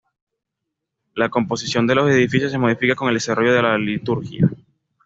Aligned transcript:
La 1.13 1.29
composición 1.29 1.85
de 1.85 1.93
los 1.93 2.09
edificios 2.09 2.51
se 2.51 2.57
modifica 2.57 2.95
con 2.95 3.09
el 3.09 3.13
desarrollo 3.13 3.53
de 3.53 3.61
la 3.61 3.77
liturgia. 3.77 4.49